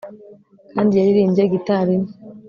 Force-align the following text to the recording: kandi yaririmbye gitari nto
kandi 0.73 0.93
yaririmbye 0.99 1.43
gitari 1.53 1.95
nto 2.01 2.09